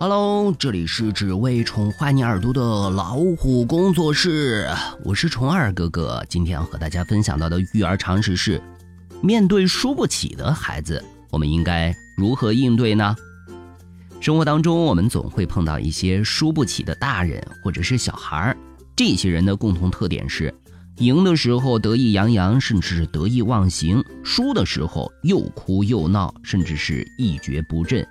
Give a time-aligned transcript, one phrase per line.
[0.00, 4.68] Hello，这里是只为宠坏你耳朵的老虎工作室，
[5.04, 6.24] 我是虫二哥哥。
[6.28, 8.62] 今天要和大家分享到的育儿常识是：
[9.20, 13.16] 面对输不起的孩子，我们应该如何应对呢？
[14.20, 18.56] 生活当中，我们总会碰到一些输不起的大人或者是小孩儿，
[18.94, 20.54] 这些人的共同特点是，
[20.98, 28.06] 赢的时候得意洋洋，甚至得意忘形；输的时候又哭又闹，甚至是一蹶不振。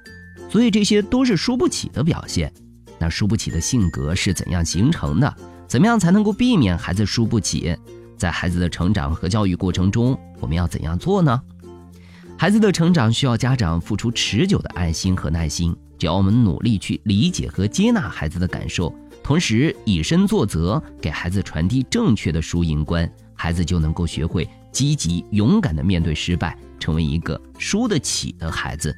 [0.49, 2.51] 所以这些都是输不起的表现。
[2.99, 5.35] 那输不起的性格是怎样形成的？
[5.67, 7.75] 怎么样才能够避免孩子输不起？
[8.17, 11.39] 在孩子的成长和教育过程中，我们要怎样做呢？
[12.37, 15.75] 孩子的成长需要家长付出持久的爱心和耐心。
[15.99, 18.93] 只要我们努力去理解和接纳孩子的感受，
[19.23, 28.95] 同时以身作则，给孩子传递正确的输赢观，孩子就能够学会积极勇敢地面对失败，成为一个输得起的孩子。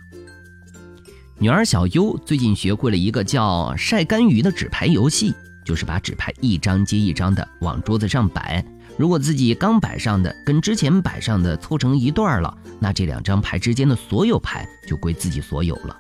[1.42, 8.62] 女儿小优最近学会了一个叫“晒干鱼”的纸牌游戏，就是把纸牌一张接一张的往桌子上摆。
[8.98, 15.96] 如果自己刚摆上的跟之前摆上的凑成一段了，那这两张牌之间的所有牌就归自己所有了。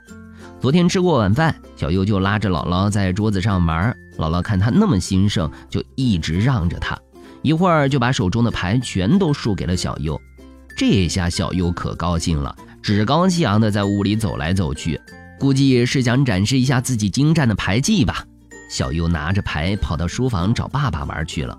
[0.59, 3.95] 昨天吃过晚饭，小优就拉着姥姥在桌子上玩。
[4.17, 6.99] 姥姥看他那么兴盛，就一直让着他，
[7.41, 10.19] 一会儿就把手中的牌全都输给了小优。
[10.75, 14.99] 这下小优可高兴了，趾高气扬的在屋里走来走去。
[15.39, 18.25] 估计是想展示一下自己精湛的牌技吧。
[18.69, 21.57] 小优拿着牌跑到书房找爸爸玩去了。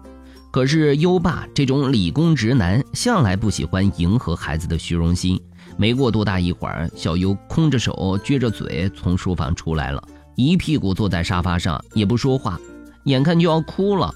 [0.53, 5.41] 可是优爸这种理工直男向来不喜欢迎合孩子的虚荣心。
[5.77, 10.03] 没过多大一会儿，小优空着手撅着嘴从书房出来了，
[10.37, 12.61] 一屁股坐在沙发上也不说话，
[13.05, 14.13] 眼看就要哭了。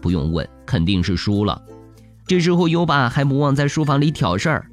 [0.00, 1.60] 不用问，肯定是输了。
[2.26, 4.66] 这时候优爸还不忘在书房里挑事儿。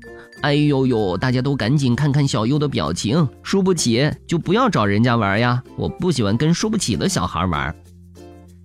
[0.44, 1.18] 哎呦呦！
[1.18, 5.64] 大家都赶紧看看小优的表情，输不起就不要找人家玩呀！
[5.78, 7.74] 我不喜欢跟输不起的小孩玩。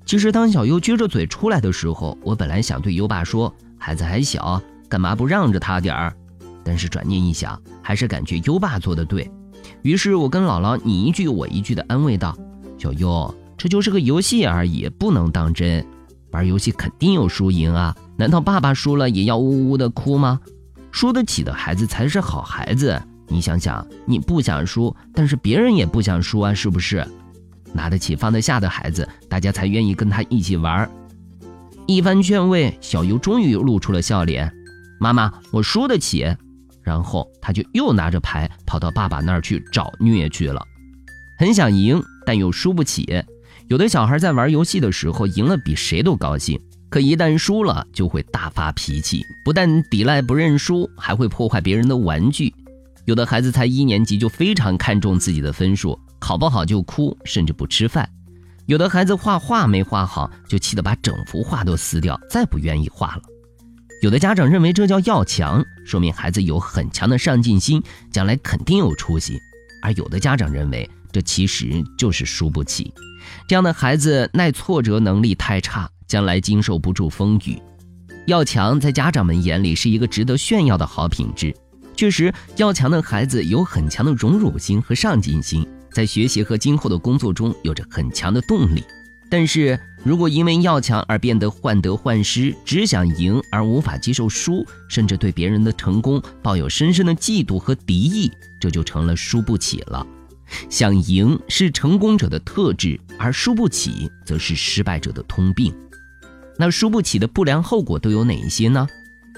[0.04, 6.12] 其实当小优撅着嘴出来的时候，我本来想对优爸说：“孩子还小，干嘛不让着他点儿？”
[6.64, 9.30] 但是转念一想，还是感觉优爸做的对。
[9.82, 12.36] 于是我跟姥姥你一句我一句的安慰道
[12.76, 15.86] ：“小优，这就是个游戏而已，不能当真。
[16.32, 20.40] 玩游戏肯定有输赢啊，难道爸爸输了也要呜呜的哭吗？”
[20.90, 23.00] 输得起的孩子才是好孩子。
[23.26, 27.06] 你想想，你不想输，但是别人也不想输啊，是不是？
[27.74, 30.90] 拿得起放得下的孩子，大家才愿意跟他一起玩。
[31.86, 34.50] 一番劝慰，小优终于露出了笑脸。
[34.98, 36.26] 妈妈，我输得起。
[36.82, 40.62] 然后他就又拿着牌跑到爸爸那儿去找虐去了。
[41.38, 43.22] 很想赢，但又输不起。
[43.66, 46.58] 有的小孩在玩游戏的时候赢了，比谁都高兴。
[46.90, 52.54] 可一旦输了，就会大发脾气，不但抵赖不认输，还会破坏别人的玩具。
[53.04, 58.08] 有的孩子才一年级就非常看重自己的分数，考不好就哭，甚至不吃饭。
[58.66, 63.22] 有的孩子画画没画好，就气得把整幅画都撕掉，再不愿意画了。
[64.02, 67.82] 有的家长认为这叫要强，说明孩子有很强的上进心，
[68.12, 69.38] 将来肯定有出息；
[69.82, 72.92] 而有的家长认为这其实就是输不起，
[73.48, 75.90] 这样的孩子耐挫折能力太差。
[76.08, 77.60] 将来经受不住风雨，
[78.26, 81.54] 要强在家长们眼里是一个值得炫耀的好品质。
[81.94, 88.82] 确实，要强的孩子有很强的荣辱心和上进心，在学习和今后的工作中有着很强的动力。
[89.30, 100.06] 但是如果因为要强而变得患得患失，只想赢而无法接受输，甚至对别人的成功抱有深深的嫉妒和敌意，这就成了输不起了。
[100.70, 105.74] 想赢是成功者的特质，而输不起则是失败者的通病。
[106.58, 108.86] 那输不起的不良后果都有哪一些呢？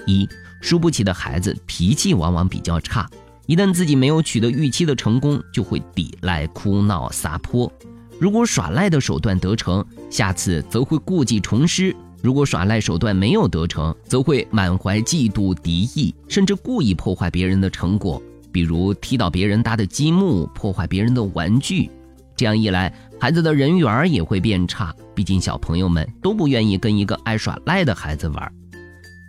[0.07, 0.27] 一，
[0.59, 3.07] 输不起的孩子脾气往往比较差，
[3.45, 7.71] 一旦自己没有取得预期的成功，就会抵赖、哭闹、撒泼。
[8.19, 11.93] 如果耍赖的手段得逞，下次则会故技重施；
[12.23, 18.19] 如果耍赖手段没有得逞，则会满怀嫉妒、敌意，甚至故意破坏别人的成果，
[18.51, 21.87] 比如踢倒别人搭的积木，破坏别人的玩具。
[22.35, 22.91] 这样一来，
[23.21, 24.91] 孩子的人缘也会变差。
[25.13, 28.51] 毕竟小朋友们都不愿意跟一个爱耍赖的孩子玩。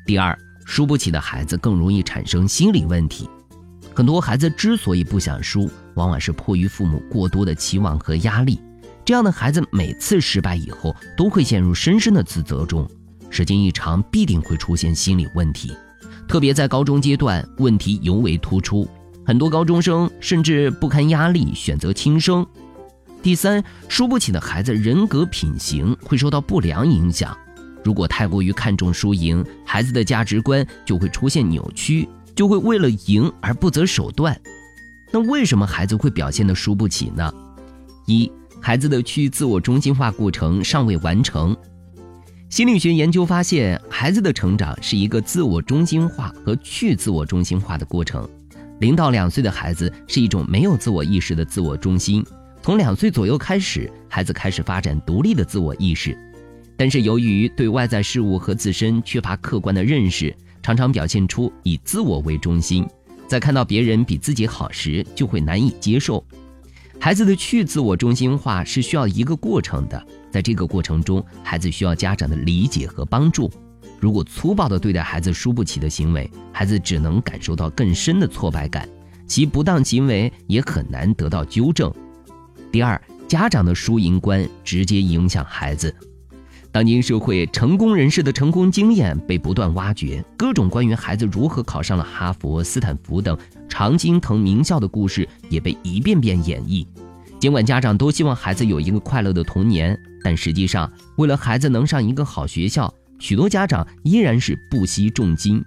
[0.07, 0.35] 第二，
[0.65, 3.29] 输不起的孩子更容易产生心理问题。
[3.95, 8.59] 很多孩子之所以不想输，往往是迫于父母过多的期望和压力。
[9.05, 12.89] 这样的孩子每次失败以后，都会陷入深深的自责中，
[13.29, 15.71] 时间一长，必定会出现心理问题。
[16.27, 18.89] 特别在高中阶段，问题尤为突出。
[19.27, 22.47] 很多高中生甚至不堪压力，选择轻生。
[23.23, 27.37] 第三，输不起的孩子人格品行会受到不良影响。
[27.85, 34.37] 如果太过于看重输赢，孩子的价值观就会出现扭曲，就会为了赢而不择手段。
[35.13, 37.33] 那为什么孩子会表现的输不起呢？
[38.07, 38.31] 一，
[38.61, 41.57] 孩子的去自我中心化过程尚未完成。
[42.49, 48.29] 心理学研究发现，孩子的成长是一个自我中心化和去自我中心化的过程。
[48.81, 52.25] 零到两岁的孩子是一种没有自我意识的自我中心，
[52.63, 56.17] 从两岁左右开始，孩子开始发展独立的自我意识。
[56.77, 60.33] 但是由于对外在事物和自身缺乏客观的认识，
[60.63, 62.87] 常常表现出以自我为中心，
[63.27, 66.25] 在看到别人比自己好时，就会难以接受。
[67.01, 70.01] 孩子的去自我中心化是需要一个过程的，
[70.31, 73.51] 在这个过程中，孩子需要家长的理解和帮助。
[73.99, 78.89] 如果粗暴地对待孩子输不起的行为，孩子只能感受到更深的挫败感，
[79.27, 81.93] 其不当行为也很难得到纠正。
[82.73, 82.99] 第二，
[83.29, 85.95] 家长的输赢观直接影响孩子。
[86.71, 93.37] 当今社会，成功人士的成功经验被不断挖掘，各种关于孩子如何考上了哈佛、斯坦福等
[93.69, 96.87] 常青藤名校的故事也被一遍遍演绎。
[97.39, 105.63] 尽管家长都希望孩子有一个快乐的童年，但实际上，为了孩子能上一个好学校，许多家长依然是不惜重金。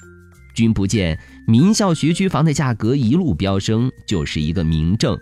[0.55, 5.15] 君不见名校学区房的价格一路飙升，就是一个明证。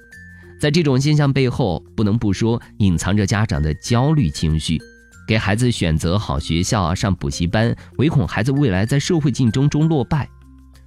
[0.63, 4.81] 在这种现象背后，不能不说隐藏着家长的焦虑情绪。
[5.27, 10.25] 给孩子选择好学校、上补习班，唯恐孩子未来在社会竞争中落败。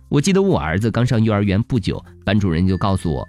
[0.08, 3.28] 我记得我儿子刚上幼儿园不久，班主任就告诉我，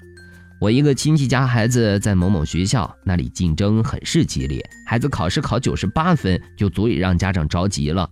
[0.62, 8.10] 我一个亲戚家孩子在某某学校，那里竞争很是激烈，孩子考试考九十八分就足以让家长着急了。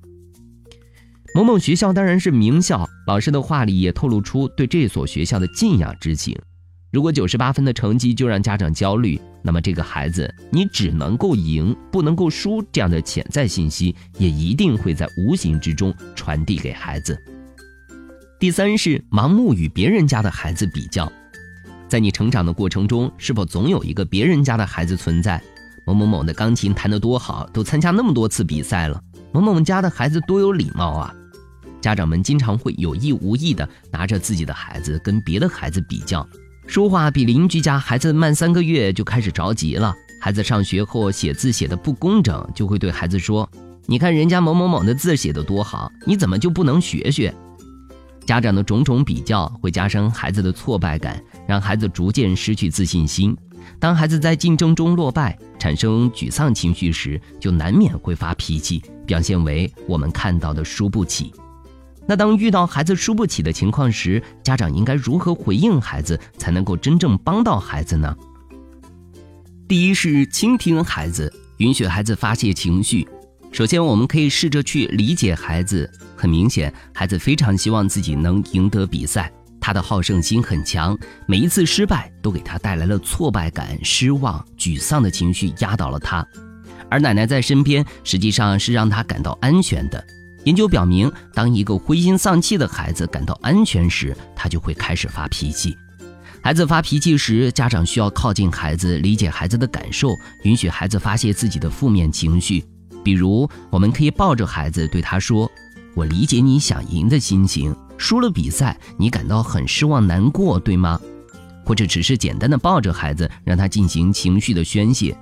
[1.33, 6.38] 某某学校当然是名校，老师的话里也透露出对这所学校的敬仰之情。
[6.95, 17.21] 如果九十八分的成绩就让家长焦虑，那么这个孩子你只能够赢，不能够输，这样的潜在信息也一定会在无形之中传递给孩子。
[18.39, 21.12] 第三是盲目与别人家的孩子比较，
[21.89, 25.44] 在你成长的过程中，是否总有一个别人家的孩子存在？
[25.86, 29.03] 某某某的钢琴弹得多好，都参加那么多次比赛了。
[29.33, 31.13] 某某家的孩子多有礼貌啊！
[31.81, 36.25] 家长们经常会有意无意的拿着自己的孩子跟别的孩子比较。
[36.67, 39.95] 说话比邻居家孩子慢三个月就开始着急了。
[40.19, 43.47] 孩子上学后写字写的不工整，就会对孩子说
[43.85, 47.33] ：“你看人家某某某的字写的多好，你怎么就不能学学？”
[48.25, 53.38] 家长的种种比较会加深孩子的挫败感，让孩子逐渐失去自信心。
[53.79, 61.31] 当孩子在竞争中落败，产生沮丧情绪时，就难免会发脾气，表现为我们看到的输不起。
[62.07, 68.15] 那当遇到孩子输不起的情况时，家长应该如何回应孩子，才能够真正帮到孩子呢？
[69.67, 73.07] 第一是倾听孩子，允许孩子发泄情绪。
[73.51, 75.89] 首先，我们可以试着去理解孩子。
[76.15, 86.25] 很明显，孩子非常希望自己能赢得比赛，他的好胜心很强，每一次失败都给他带来了挫败感、失望、沮丧的情绪，压倒了他。
[86.89, 90.05] 而奶奶在身边，实际上是让他感到安全的。
[90.45, 95.75] 研究表明，当一个灰心丧气的孩子感到安全时，他就会开始发脾气。
[96.39, 100.09] 孩子发脾气时，家长需要靠近孩子，理解孩子的感受，
[100.44, 102.63] 允许孩子发泄自己的负面情绪。
[103.03, 105.50] 比如，我们可以抱着孩子，对他说
[105.95, 111.01] ：“我理解你想赢的心情，输了比赛，你感到很失望、难过，对吗？”
[111.65, 115.17] 或者只是简单的抱着孩子，让他进行情绪的宣泄。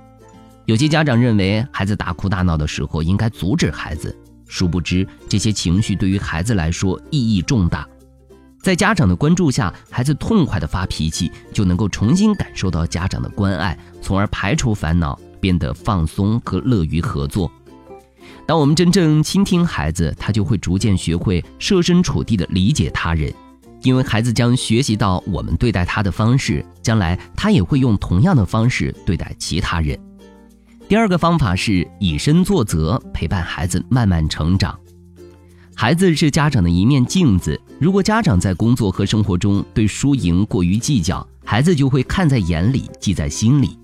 [0.66, 4.14] 有些家长认为，孩子大哭大闹的时候，应该阻止孩子。
[4.54, 7.84] 殊不知，这些情绪对于孩子来说意义重大。
[8.62, 17.50] 在家长的关注下，孩子痛快的发脾气，就能够重新感受到家长的关爱，从而排除烦恼，变得放松和乐于合作。
[18.46, 23.34] 当我们真正倾听孩子，他就会逐渐学会设身处地的理解他人，
[23.82, 29.98] 因为孩子将学习到我们对待他的方式，将来他也会用同样的方式对待其他人。
[30.86, 34.78] 第二个方法是以身作则，陪伴孩子慢慢成长。
[35.74, 43.78] 孩子是家长的一面镜子，如果家长在工作和生活中对输赢过于计较，孩子就会看在眼里，记在心里。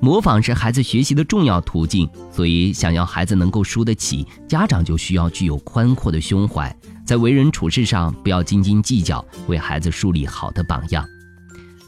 [0.00, 11.04] 模仿是孩子学习的重要途径，所以想要孩子能够输得起，家长就需要具有宽阔的胸怀，在为人处事上不要斤斤计较，为孩子树立好的榜样。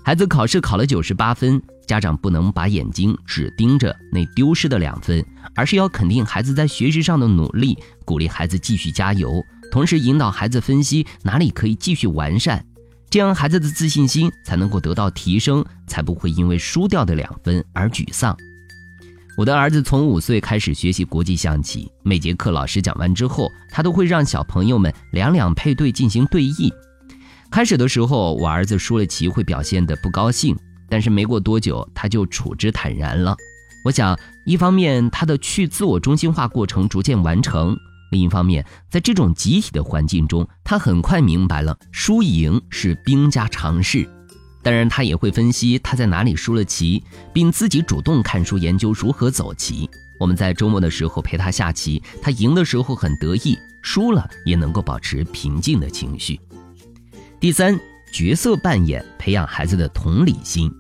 [0.03, 1.63] 孩子考试考了九十八分。
[1.87, 5.25] 家长不能把眼睛只盯着那丢失的两分，
[5.55, 12.65] 而是要肯定孩子在学习上的努力，鼓励孩子继续加油，同时引导孩子分析哪里可以继续完善，
[13.09, 18.37] 这样孩子的自信心才能够得到提升，才不会因为输掉的两分而沮丧。
[19.37, 26.73] 我的儿子从五岁开始学习国际象棋，每节课老师讲完之后，他都会让小朋友们两两配对进行对弈。
[27.51, 30.57] 开始的时候，我儿子输了棋会表现得不高兴。
[30.89, 33.37] 但是没过多久，他就处之坦然了。
[33.85, 37.77] 我想，一方面他的去自我中心化过程逐渐完成，
[38.11, 44.09] 另一方面，在这种集体的环境中，他很快明白了输赢是兵家常事。
[44.63, 47.03] 当然，他也会分析他在哪里输了棋，
[47.33, 49.89] 并自己主动看书研究如何走棋。
[50.19, 56.41] 我们在周末的时候陪他下棋，他赢的时候很得意，输了也能够保持平静的情绪。
[57.39, 57.79] 第三，
[58.17, 60.73] 角色扮演培养孩子的同理心。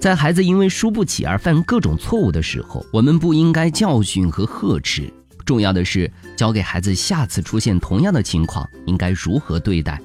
[0.00, 5.08] 在孩子因为输不起而犯各种错误的时候，我们不应该教训和呵斥，
[5.44, 10.00] 重要的是教给孩子下次出现同样的情况应该如何对待。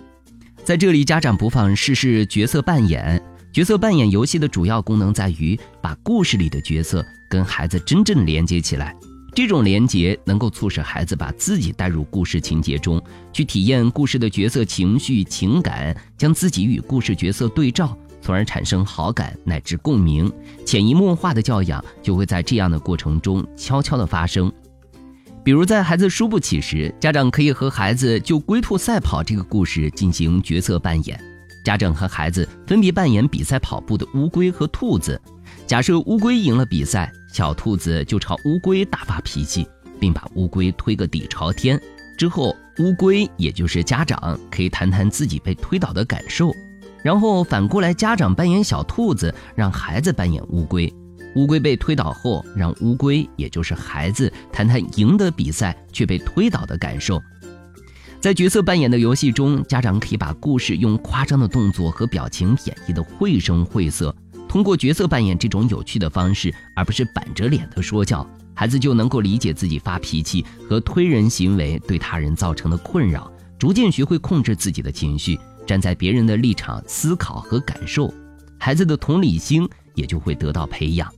[0.64, 3.20] 在这里，家长不妨试试角色扮演。
[3.52, 8.96] 角色扮演游戏的主要功能在于把故事里的角色跟孩子真正连接起来，
[9.34, 17.98] 这种连接能够促使孩子把自己带入故事情节中，去体验故事的角色情绪情感，将自己与故事角色对照。
[18.22, 20.32] 从而产生好感乃至共鸣，
[20.64, 24.52] 潜移默化的教养就会在这样的过程中悄悄的发生。
[25.44, 31.20] 比如在孩子输不起时，家长可以和孩子就龟兔赛跑这个故事进行角色扮演。
[31.64, 35.20] 家长和孩子分别扮演比赛跑步的乌龟和兔子。
[35.66, 39.66] 假设乌龟赢了比赛，小兔子就朝乌龟大发脾气，
[40.00, 41.80] 并把乌龟推个底朝天。
[42.18, 46.54] 之后，乌龟也就是家长可以谈谈自己被推倒的感受。
[47.04, 50.94] 然后反过来，家长扮演小兔子，让孩子扮演乌龟。
[51.36, 57.20] 乌龟被推倒后，让乌龟，也就是孩子，谈谈赢得比赛却被推倒的感受。
[58.20, 64.16] 在角色扮演的游戏中，家长可以把故事用夸张的动作和表情演绎的绘声绘色。
[64.52, 75.40] 通过角色扮演这种有趣的方式，而不是板着脸的说教，孩子就能够理解自己发脾气和推人行为对他人造成的困扰，逐渐学会控制自己的情绪。
[75.66, 78.14] 站在别人的立场思考和感受，
[78.60, 79.66] 孩子的同理心
[79.96, 81.10] 也就会得到培养。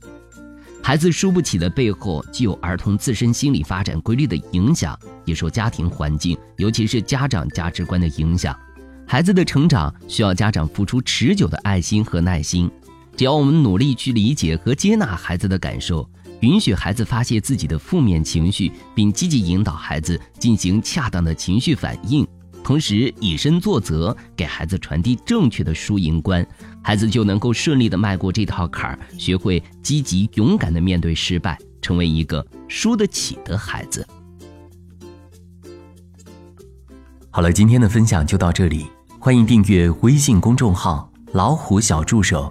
[0.80, 8.56] 孩子输不起的背后，既有儿童自身心理发展规律的影响，也受家庭环境，尤其是家长价值观的影响。
[9.04, 12.70] 孩子的成长需要家长付出持久的爱心和耐心。
[13.16, 16.08] 只要我们努力去理解和接纳孩子的感受，
[16.40, 22.26] 允许孩子发泄自己的负面情绪，并积极引导孩子进行恰当的情绪反应。
[22.64, 26.44] 同时以身作则，给孩子传递正确的输赢观，
[26.82, 34.06] 孩子就能够顺利的迈过这套坎儿，学会积极勇敢的面对失败，成为一个输得起的孩子。
[37.30, 38.86] 好了，今天的分享就到这里，
[39.20, 42.50] 欢迎订阅微信公众号“老虎小助手”，